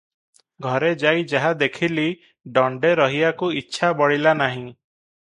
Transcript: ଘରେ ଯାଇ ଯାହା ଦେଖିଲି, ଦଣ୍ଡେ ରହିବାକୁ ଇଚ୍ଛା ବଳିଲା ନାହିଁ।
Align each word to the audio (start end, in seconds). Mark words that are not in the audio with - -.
ଘରେ 0.67 0.89
ଯାଇ 1.03 1.25
ଯାହା 1.33 1.51
ଦେଖିଲି, 1.59 2.07
ଦଣ୍ଡେ 2.57 2.95
ରହିବାକୁ 3.03 3.55
ଇଚ୍ଛା 3.63 3.95
ବଳିଲା 4.03 4.39
ନାହିଁ। 4.45 4.69